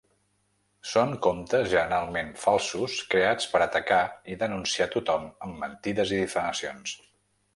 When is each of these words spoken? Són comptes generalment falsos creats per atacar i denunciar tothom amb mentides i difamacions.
Són 0.91 1.11
comptes 1.25 1.67
generalment 1.73 2.31
falsos 2.45 2.95
creats 3.11 3.47
per 3.53 3.61
atacar 3.67 4.01
i 4.35 4.39
denunciar 4.45 4.89
tothom 4.97 5.31
amb 5.49 5.61
mentides 5.65 6.17
i 6.17 6.23
difamacions. 6.25 6.99